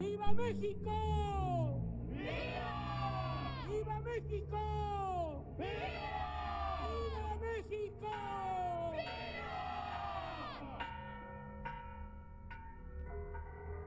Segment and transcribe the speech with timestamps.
[0.00, 1.82] ¡Viva México!
[2.08, 3.66] ¡Viva!
[3.68, 5.44] ¡Viva México!
[5.58, 6.88] ¡Viva!
[6.88, 8.06] ¡Viva México!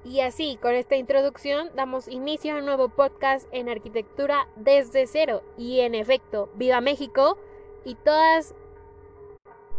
[0.03, 5.43] Y así, con esta introducción, damos inicio a un nuevo podcast en arquitectura desde cero.
[5.57, 7.37] Y en efecto, viva México
[7.85, 8.53] y todas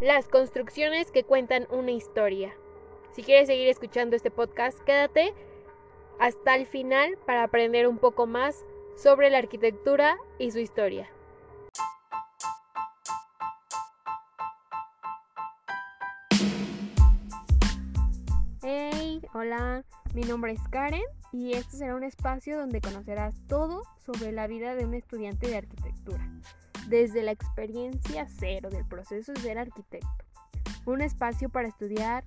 [0.00, 2.56] las construcciones que cuentan una historia.
[3.10, 5.34] Si quieres seguir escuchando este podcast, quédate
[6.22, 8.64] hasta el final para aprender un poco más
[8.96, 11.10] sobre la arquitectura y su historia.
[18.62, 19.82] Hey, hola,
[20.14, 24.76] mi nombre es Karen y este será un espacio donde conocerás todo sobre la vida
[24.76, 26.24] de un estudiante de arquitectura,
[26.86, 30.24] desde la experiencia cero del proceso de ser arquitecto.
[30.86, 32.22] Un espacio para estudiar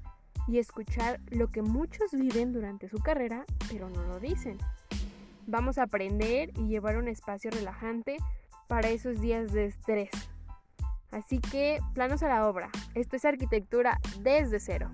[0.48, 4.58] y escuchar lo que muchos viven durante su carrera, pero no lo dicen.
[5.48, 8.18] Vamos a aprender y llevar un espacio relajante
[8.68, 10.10] para esos días de estrés.
[11.12, 12.70] Así que, planos a la obra.
[12.94, 14.92] Esto es arquitectura desde cero.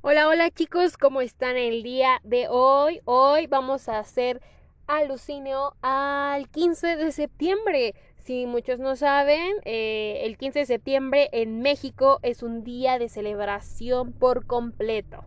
[0.00, 3.00] Hola, hola chicos, ¿cómo están el día de hoy?
[3.04, 4.42] Hoy vamos a hacer
[4.88, 7.94] alucinio al 15 de septiembre.
[8.24, 13.08] Si muchos no saben, eh, el 15 de septiembre en México es un día de
[13.08, 15.24] celebración por completo.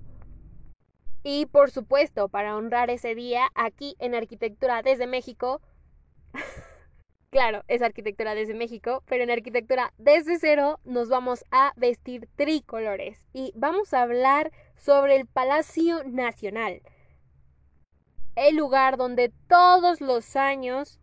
[1.21, 5.61] Y por supuesto, para honrar ese día, aquí en Arquitectura desde México,
[7.31, 13.25] claro, es Arquitectura desde México, pero en Arquitectura desde cero nos vamos a vestir tricolores
[13.33, 16.81] y vamos a hablar sobre el Palacio Nacional,
[18.37, 21.01] el lugar donde todos los años,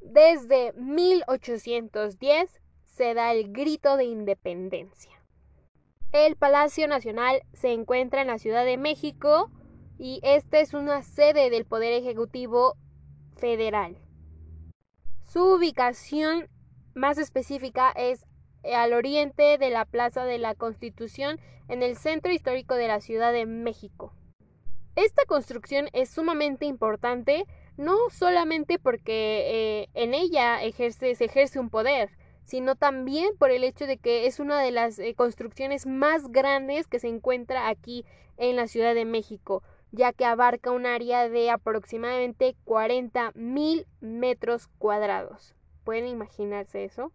[0.00, 5.12] desde 1810, se da el grito de independencia.
[6.12, 9.50] El Palacio Nacional se encuentra en la Ciudad de México
[9.98, 12.76] y esta es una sede del Poder Ejecutivo
[13.36, 13.96] Federal.
[15.22, 16.48] Su ubicación
[16.94, 18.26] más específica es
[18.64, 21.38] al oriente de la Plaza de la Constitución
[21.68, 24.12] en el centro histórico de la Ciudad de México.
[24.96, 27.46] Esta construcción es sumamente importante
[27.80, 32.10] no solamente porque eh, en ella se ejerce un poder,
[32.44, 36.86] sino también por el hecho de que es una de las eh, construcciones más grandes
[36.86, 38.04] que se encuentra aquí
[38.36, 44.68] en la Ciudad de México, ya que abarca un área de aproximadamente 40 mil metros
[44.78, 45.54] cuadrados.
[45.84, 47.12] ¿Pueden imaginarse eso?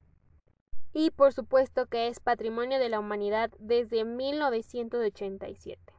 [0.97, 5.94] y por supuesto que es patrimonio de la humanidad desde 1987.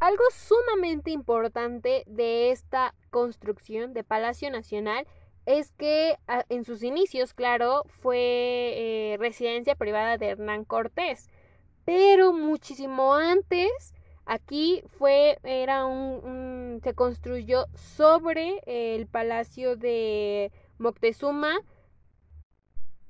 [0.00, 5.06] Algo sumamente importante de esta construcción de Palacio Nacional
[5.44, 6.16] es que
[6.48, 11.28] en sus inicios, claro, fue eh, residencia privada de Hernán Cortés,
[11.84, 13.70] pero muchísimo antes
[14.24, 21.60] aquí fue era un se construyó sobre el palacio de Moctezuma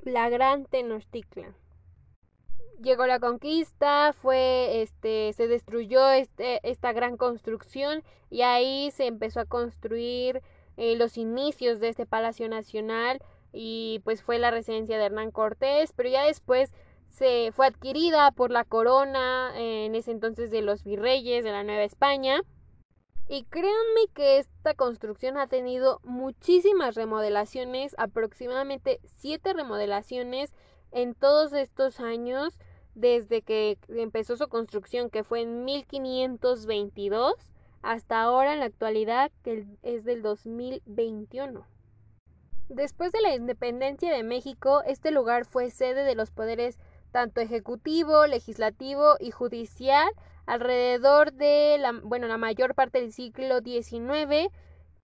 [0.02, 1.54] la gran Tenochtitlan.
[2.82, 9.40] Llegó la conquista, fue, este, se destruyó este, esta gran construcción y ahí se empezó
[9.40, 10.40] a construir
[10.78, 13.20] eh, los inicios de este Palacio Nacional
[13.52, 16.72] y pues fue la residencia de Hernán Cortés, pero ya después
[17.10, 21.82] se fue adquirida por la corona en ese entonces de los virreyes de la Nueva
[21.82, 22.40] España.
[23.28, 30.54] Y créanme que esta construcción ha tenido muchísimas remodelaciones, aproximadamente siete remodelaciones
[30.92, 32.58] en todos estos años
[32.94, 37.34] desde que empezó su construcción, que fue en 1522,
[37.82, 41.66] hasta ahora en la actualidad, que es del 2021.
[42.68, 46.78] Después de la independencia de México, este lugar fue sede de los poderes
[47.10, 50.08] tanto ejecutivo, legislativo y judicial
[50.46, 54.52] alrededor de la, bueno, la mayor parte del siglo XIX,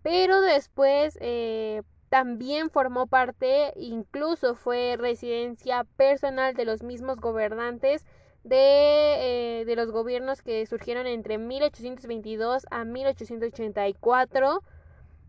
[0.03, 8.05] pero después eh, también formó parte, incluso fue residencia personal de los mismos gobernantes
[8.45, 14.63] de, eh, de los gobiernos que surgieron entre 1822 a 1884.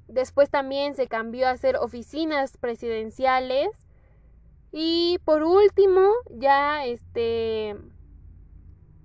[0.07, 3.69] Después también se cambió a ser oficinas presidenciales.
[4.71, 7.75] Y por último, ya este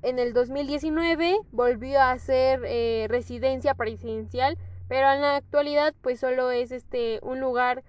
[0.02, 4.58] en el 2019 volvió a ser eh, residencia presidencial,
[4.92, 7.82] pero en la actualidad pues solo es este un lugar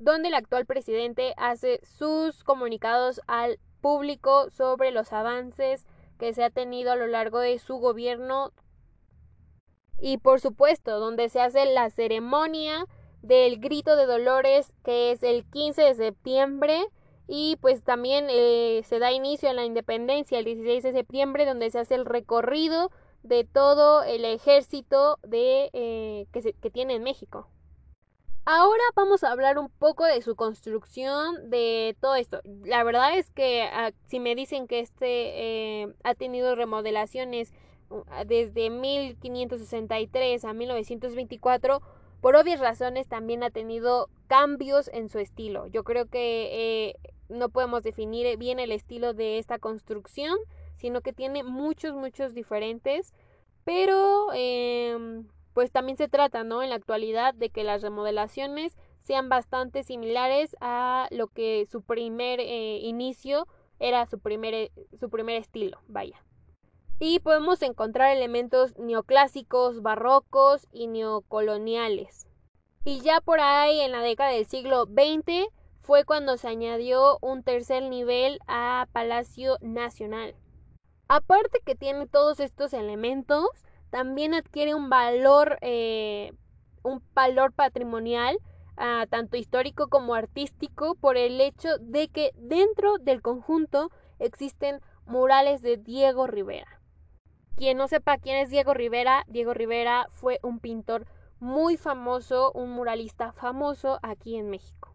[0.00, 5.86] donde el actual presidente hace sus comunicados al público sobre los avances
[6.18, 8.50] que se ha tenido a lo largo de su gobierno
[10.00, 12.86] y por supuesto donde se hace la ceremonia
[13.22, 16.84] del grito de Dolores que es el 15 de septiembre
[17.28, 21.70] y pues también eh, se da inicio a la independencia el 16 de septiembre donde
[21.70, 22.90] se hace el recorrido
[23.28, 27.48] de todo el ejército de, eh, que, que tiene en México.
[28.50, 32.40] Ahora vamos a hablar un poco de su construcción, de todo esto.
[32.64, 37.52] La verdad es que ah, si me dicen que este eh, ha tenido remodelaciones
[37.90, 41.82] uh, desde 1563 a 1924,
[42.22, 45.66] por obvias razones también ha tenido cambios en su estilo.
[45.66, 46.48] Yo creo que
[46.88, 46.94] eh,
[47.28, 50.38] no podemos definir bien el estilo de esta construcción,
[50.78, 53.12] sino que tiene muchos, muchos diferentes,
[53.64, 56.62] pero em, pues también se trata, ¿no?
[56.62, 62.40] En la actualidad de que las remodelaciones sean bastante similares a lo que su primer
[62.40, 63.46] eh, inicio
[63.78, 66.22] era su primer, eh, su primer estilo, vaya.
[67.00, 72.26] Y podemos encontrar elementos neoclásicos, barrocos y neocoloniales.
[72.84, 75.48] Y ya por ahí en la década del siglo XX
[75.80, 80.34] fue cuando se añadió un tercer nivel a Palacio Nacional.
[81.08, 83.48] Aparte que tiene todos estos elementos,
[83.88, 86.32] también adquiere un valor, eh,
[86.82, 88.38] un valor patrimonial,
[88.76, 95.62] ah, tanto histórico como artístico, por el hecho de que dentro del conjunto existen murales
[95.62, 96.82] de Diego Rivera.
[97.56, 101.06] Quien no sepa quién es Diego Rivera, Diego Rivera fue un pintor
[101.40, 104.94] muy famoso, un muralista famoso aquí en México.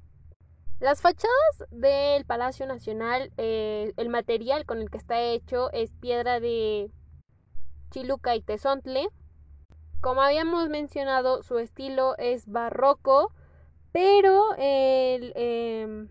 [0.80, 6.40] Las fachadas del Palacio Nacional, eh, el material con el que está hecho es piedra
[6.40, 6.92] de
[7.92, 9.08] Chiluca y Tezontle.
[10.02, 13.32] Como habíamos mencionado, su estilo es barroco,
[13.94, 16.10] pero el, em,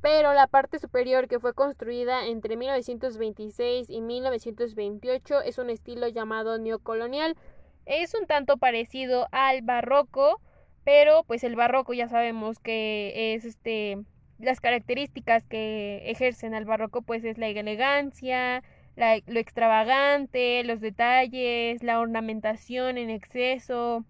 [0.00, 6.58] pero la parte superior que fue construida entre 1926 y 1928 es un estilo llamado
[6.58, 7.36] neocolonial.
[7.84, 10.40] Es un tanto parecido al barroco,
[10.84, 13.98] pero pues el barroco ya sabemos que es este
[14.38, 18.62] las características que ejercen al barroco pues es la elegancia,
[18.96, 24.04] lo extravagante, los detalles, la ornamentación en exceso,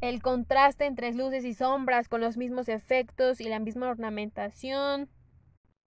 [0.00, 5.08] el contraste entre luces y sombras con los mismos efectos y la misma ornamentación.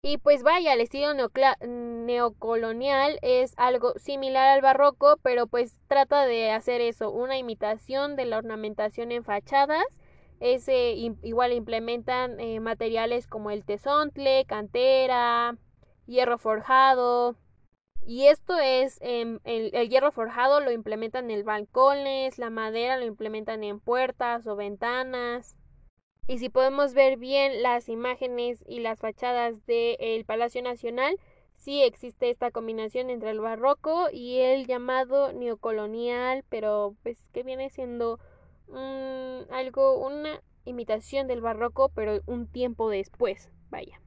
[0.02, 6.52] Y pues vaya, el estilo neocolonial es algo similar al barroco, pero pues trata de
[6.52, 9.86] hacer eso, una imitación de la ornamentación en fachadas.
[10.40, 15.58] Ese, igual implementan eh, materiales como el tesontle, cantera,
[16.06, 17.36] hierro forjado,
[18.10, 23.64] y esto es, em, el, hierro forjado lo implementan en balcones, la madera lo implementan
[23.64, 25.56] en puertas o ventanas.
[26.30, 31.18] Y si podemos ver bien las imágenes y las fachadas del Palacio Nacional,
[31.56, 37.72] sí existe esta combinación entre el barroco y el llamado neocolonial, pero pues que viene
[37.72, 38.20] siendo
[39.50, 44.00] algo, una imitación del barroco, pero un tiempo después, vaya.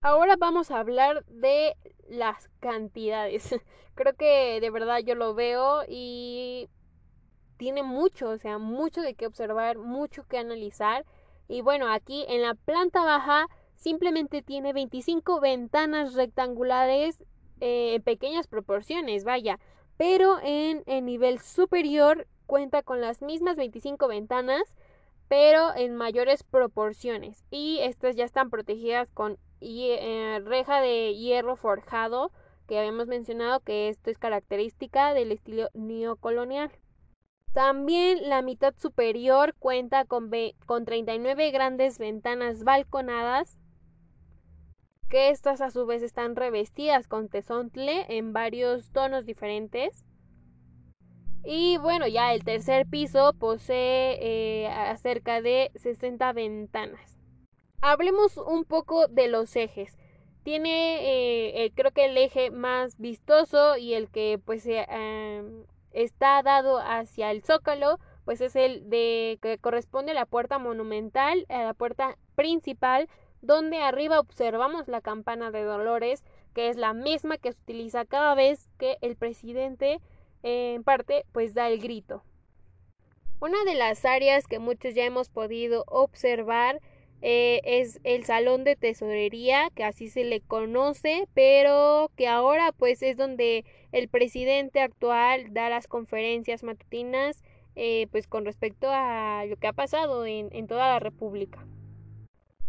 [0.00, 1.76] Ahora vamos a hablar de
[2.08, 3.54] las cantidades.
[3.94, 6.70] Creo que de verdad yo lo veo y
[7.58, 11.04] tiene mucho, o sea, mucho de qué observar, mucho que analizar.
[11.50, 17.24] Y bueno, aquí en la planta baja simplemente tiene 25 ventanas rectangulares
[17.60, 19.58] eh, en pequeñas proporciones, vaya.
[19.96, 24.62] Pero en el nivel superior cuenta con las mismas 25 ventanas,
[25.26, 27.44] pero en mayores proporciones.
[27.50, 32.30] Y estas ya están protegidas con eh, reja de hierro forjado
[32.68, 36.70] que habíamos mencionado que esto es característica del estilo neocolonial.
[37.52, 40.30] También la mitad superior cuenta con,
[40.66, 43.58] con 39 grandes ventanas balconadas
[45.08, 50.06] que estas a su vez están revestidas con tesontle en varios tonos diferentes.
[51.44, 57.18] Y bueno, ya el tercer piso posee eh, acerca de 60 ventanas.
[57.80, 59.98] Hablemos un poco de los ejes.
[60.44, 66.78] Tiene, eh, creo que el eje más vistoso y el que pues em, está dado
[66.78, 71.74] hacia el zócalo, pues es el de que corresponde a la puerta monumental, a la
[71.74, 73.08] puerta principal,
[73.42, 78.34] donde arriba observamos la campana de Dolores, que es la misma que se utiliza cada
[78.34, 80.00] vez que el presidente
[80.42, 82.22] en parte pues da el grito.
[83.40, 86.80] Una de las áreas que muchos ya hemos podido observar
[87.22, 93.02] eh, es el salón de tesorería, que así se le conoce, pero que ahora pues
[93.02, 97.42] es donde el presidente actual da las conferencias matutinas
[97.76, 101.66] eh, pues con respecto a lo que ha pasado en, en toda la República.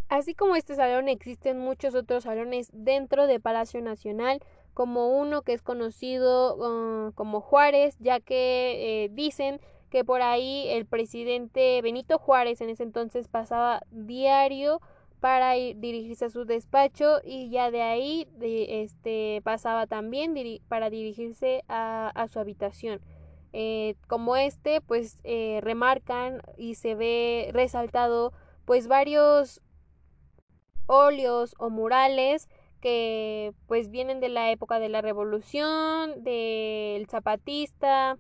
[0.10, 4.42] Así como este salón existen muchos otros salones dentro de Palacio Nacional,
[4.74, 10.68] como uno que es conocido uh, como Juárez, ya que eh, dicen que por ahí
[10.70, 14.82] el presidente Benito Juárez en ese entonces pasaba diario
[15.20, 20.34] para ir, dirigirse a su despacho y ya de ahí de, este, pasaba también
[20.68, 23.02] para dirigirse a, a su habitación.
[23.54, 28.32] Eh, como este, pues eh, remarcan y se ve resaltado
[28.64, 29.62] pues varios
[30.86, 32.48] óleos o murales
[32.80, 38.18] que pues vienen de la época de la revolución, del zapatista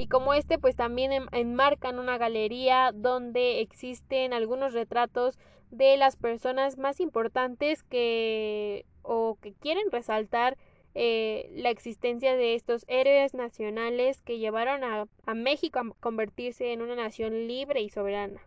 [0.00, 5.38] y como este pues también enmarcan una galería donde existen algunos retratos
[5.70, 10.56] de las personas más importantes que o que quieren resaltar
[10.94, 16.80] eh, la existencia de estos héroes nacionales que llevaron a, a México a convertirse en
[16.80, 18.40] una nación libre y soberana.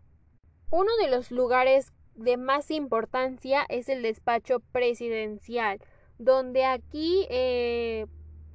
[0.72, 5.80] Uno de los lugares de más importancia es el despacho presidencial,
[6.18, 8.08] donde aquí eh,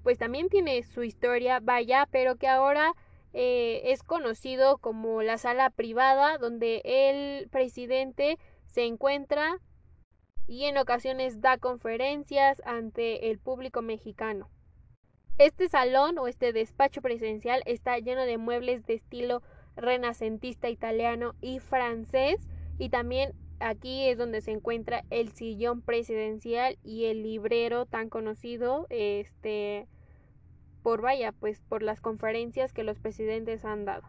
[0.09, 2.95] pues también tiene su historia, vaya, pero que ahora
[3.35, 9.59] eh, es conocido como la sala privada, donde el presidente se encuentra
[10.47, 14.49] y en ocasiones da conferencias ante el público mexicano.
[15.37, 19.43] Este salón o este despacho presidencial está lleno de muebles de estilo
[19.77, 22.49] renacentista italiano y francés
[22.79, 28.87] y también aquí es donde se encuentra el sillón presidencial y el librero tan conocido
[28.89, 29.87] este
[30.83, 34.07] por vaya pues por las conferencias que los presidentes han dado.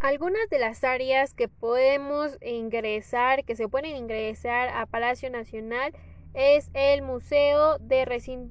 [0.00, 5.92] Algunas de las áreas que podemos ingresar, que se pueden ingresar a Palacio Nacional
[6.32, 8.06] es el Museo de,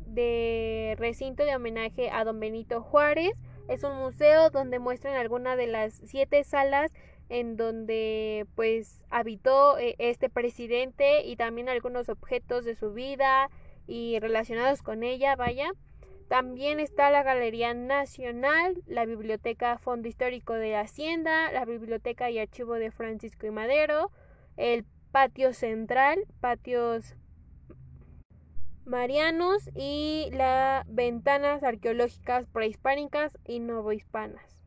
[0.05, 3.31] de Recinto de Homenaje a Don Benito Juárez.
[3.67, 6.91] Es un museo donde muestran algunas de las siete salas
[7.29, 13.49] en donde pues habitó eh, este presidente y también algunos objetos de su vida
[13.87, 15.71] y relacionados con ella, vaya.
[16.29, 22.75] También está la Galería Nacional, la Biblioteca Fondo Histórico de Hacienda, la Biblioteca y Archivo
[22.75, 24.11] de Francisco y Madero,
[24.55, 27.15] el Patio Central, patios
[28.85, 34.63] marianos y las ventanas arqueológicas prehispánicas y novohispanas.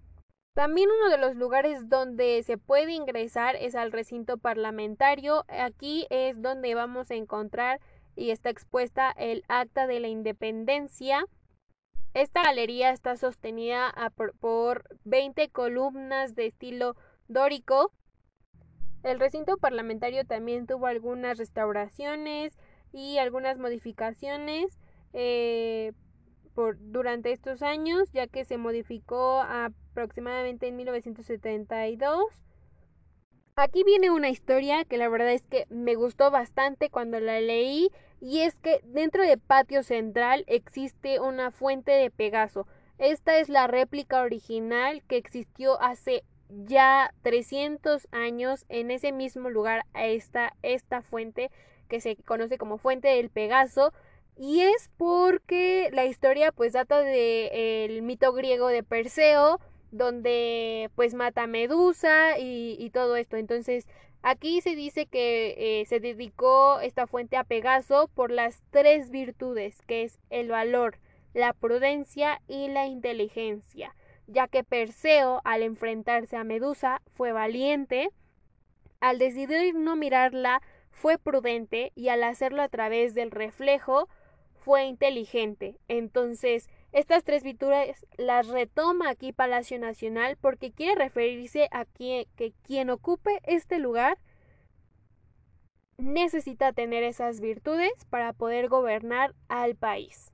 [0.54, 5.44] También uno de los lugares donde se puede ingresar es al recinto parlamentario.
[5.46, 7.80] Aquí es donde vamos a encontrar
[8.16, 11.24] y está expuesta el acta de la independencia.
[12.14, 13.94] Esta galería está sostenida
[14.40, 16.94] por 20 columnas de estilo
[17.28, 17.90] dórico.
[19.02, 22.58] El recinto parlamentario también tuvo algunas restauraciones
[22.92, 24.78] y algunas modificaciones
[25.14, 25.92] eh,
[26.54, 32.24] por, durante estos años, ya que se modificó aproximadamente en 1972.
[33.56, 37.90] Aquí viene una historia que la verdad es que me gustó bastante cuando la leí
[38.22, 42.68] y es que dentro de Patio Central existe una fuente de Pegaso.
[42.98, 49.84] Esta es la réplica original que existió hace ya 300 años en ese mismo lugar
[49.92, 51.50] a esta, esta fuente
[51.88, 53.92] que se conoce como Fuente del Pegaso
[54.36, 59.58] y es porque la historia pues data del mito griego de Perseo,
[59.90, 63.36] donde pues mata a Medusa y, todo esto.
[63.36, 63.86] Entonces
[64.22, 69.80] aquí se dice que eh, se dedicó esta fuente a Pegaso por las tres virtudes,
[69.86, 70.98] que es el valor,
[71.34, 73.94] la prudencia y la inteligencia,
[74.26, 78.10] ya que Perseo al enfrentarse a Medusa fue valiente,
[79.00, 84.08] al decidir no mirarla fue prudente y al hacerlo a través del reflejo
[84.54, 85.76] fue inteligente.
[85.88, 92.26] Entonces, estas tres virtudes las retoma aquí Palacio Nacional porque quiere referirse a que
[92.62, 94.18] quien ocupe este lugar
[95.96, 100.32] necesita tener esas virtudes para poder gobernar al país.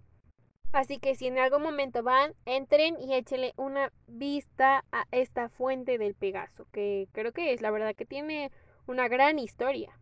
[0.72, 5.96] Así que si en algún momento van, entren y échenle una vista a esta fuente
[5.96, 8.50] del Pegaso, que creo que es la verdad que tiene
[8.86, 9.98] una gran historia.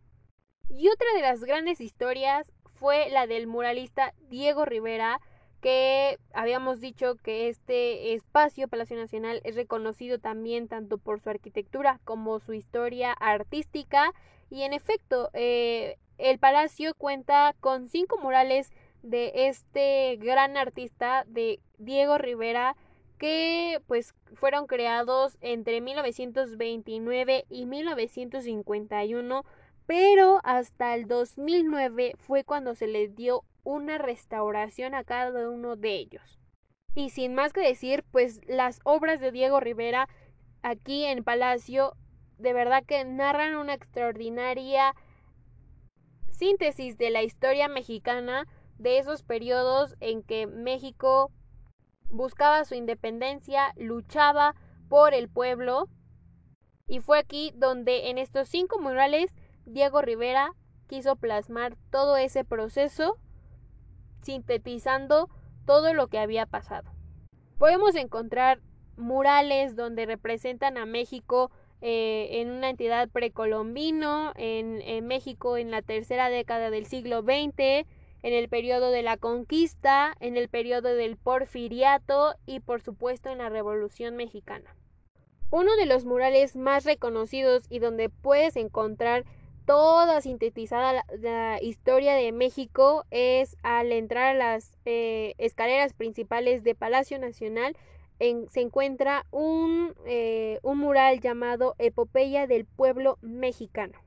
[0.69, 5.21] Y otra de las grandes historias fue la del muralista Diego Rivera,
[5.61, 11.99] que habíamos dicho que este espacio Palacio Nacional es reconocido también tanto por su arquitectura
[12.03, 14.13] como su historia artística.
[14.49, 18.71] Y en efecto eh, el palacio cuenta con cinco murales
[19.03, 22.75] de este gran artista de Diego Rivera
[23.17, 29.43] que pues fueron creados entre 1929 y 1951
[29.87, 35.95] pero hasta el 2009 fue cuando se les dio una restauración a cada uno de
[35.95, 36.39] ellos.
[36.95, 40.07] Y sin más que decir, pues las obras de Diego Rivera
[40.61, 41.93] aquí en Palacio
[42.37, 44.95] de verdad que narran una extraordinaria
[46.31, 48.47] síntesis de la historia mexicana
[48.77, 51.31] de esos periodos en que México
[52.09, 54.55] buscaba su independencia, luchaba
[54.87, 55.89] por el pueblo
[56.87, 60.53] y fue aquí donde en estos cinco murales Diego Rivera
[60.87, 63.17] quiso plasmar todo ese proceso
[64.27, 65.29] sintetizando
[65.65, 66.91] todo lo que había pasado.
[67.57, 68.59] Podemos encontrar
[68.97, 75.81] murales donde representan a México eh, en una entidad precolombino, en, en México en la
[75.81, 77.87] tercera década del siglo XX,
[78.21, 83.37] en el periodo de la conquista, en el periodo del porfiriato y por supuesto en
[83.37, 84.75] la Revolución Mexicana.
[85.51, 89.23] Uno de los murales más reconocidos y donde puedes encontrar
[89.67, 96.73] toda sintetizada la, historia de México es al entrar a las eh, escaleras principales de
[96.73, 97.75] Palacio Nacional
[98.17, 103.99] se encuentra un, eh, un mural llamado Epopeya del Pueblo Mexicano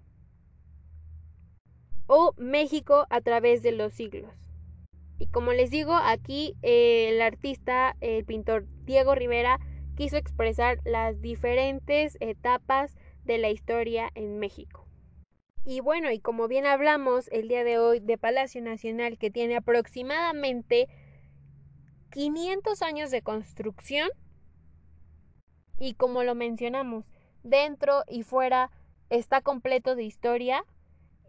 [2.07, 4.35] o México a través de los siglos.
[5.19, 9.61] Y como les digo, aquí eh, el artista, el pintor Diego Rivera,
[9.95, 14.90] quiso expresar las diferentes etapas de la historia en México.
[15.71, 19.55] Y bueno, y como bien hablamos el día de hoy de Palacio Nacional, que tiene
[19.55, 20.89] aproximadamente
[22.11, 24.11] 500 años de construcción,
[25.79, 27.05] y como lo mencionamos,
[27.45, 28.73] dentro y fuera
[29.11, 30.65] está completo de historia,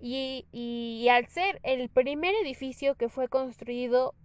[0.01, 4.15] y, y, al ser el primer edificio que fue construido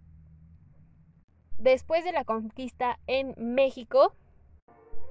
[1.59, 4.15] después de la conquista en México,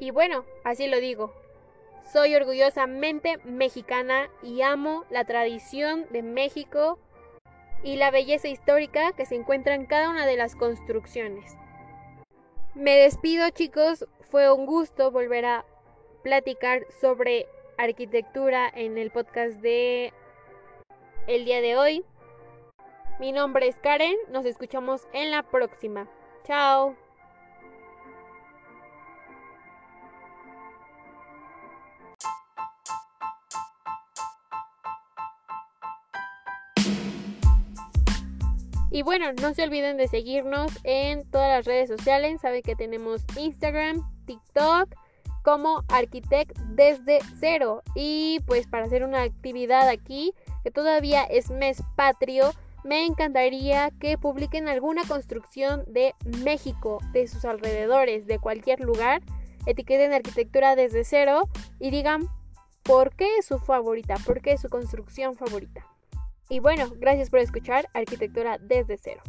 [0.00, 1.32] y bueno, así lo digo,
[2.12, 6.98] soy orgullosamente mexicana y amo la tradición de México
[7.82, 11.56] y la belleza histórica que se encuentra en cada una de las construcciones.
[12.75, 15.64] Me despido chicos, fue un gusto volver a
[16.22, 17.46] platicar sobre
[17.78, 20.12] arquitectura en el podcast de
[21.26, 22.04] el día de hoy.
[23.18, 26.08] Mi nombre es Karen, nos escuchamos en la próxima.
[26.44, 27.05] Chao.
[38.96, 42.40] Y bueno, no se olviden de seguirnos en todas las redes sociales.
[42.40, 44.88] Saben que tenemos Instagram, TikTok
[45.42, 47.82] como Architect desde cero.
[47.94, 50.32] Y pues para hacer una actividad aquí,
[50.64, 52.52] que todavía es mes patrio,
[52.85, 59.20] me encantaría que publiquen alguna construcción de México, de sus alrededores, de cualquier lugar.
[59.66, 62.28] Etiqueten arquitectura desde cero y digan
[62.82, 65.85] por qué es su favorita, por qué es su construcción favorita.
[66.48, 69.22] Y bueno, gracias por escuchar Arquitectura desde cero.